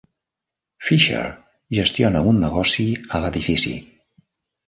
[0.85, 1.25] Fisher
[1.79, 2.87] gestiona un negoci
[3.19, 3.77] a l'edifici.